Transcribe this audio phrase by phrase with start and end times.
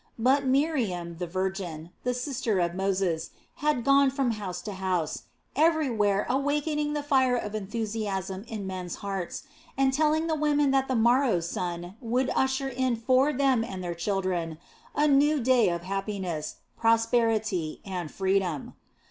[0.17, 6.25] But Miriam, the virgin, the sister of Moses, had gone from house to house, everywhere
[6.27, 9.43] awakening the fire of enthusiasm in men's hearts,
[9.77, 13.93] and telling the women that the morrow's sun would usher in for them and their
[13.93, 14.57] children
[14.95, 18.73] a new day of happiness, prosperity, and freedom.